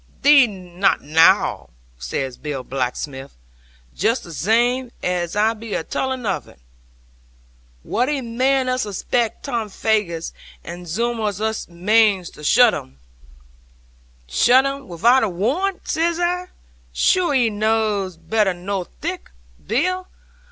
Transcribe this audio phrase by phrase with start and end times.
[0.23, 1.67] '"Thee not knaw!"
[1.99, 3.35] says Bill Blacksmith,
[3.95, 6.57] just the zame as I be a tullin of it:
[7.83, 10.33] "whai, man, us expex Tam Faggus,
[10.63, 12.97] and zum on us manes to shutt 'un."
[14.25, 16.47] '"Shutt 'un wi'out a warrant!" says I:
[16.91, 19.29] "sure 'ee knaws better nor thic,
[19.63, 20.07] Bill!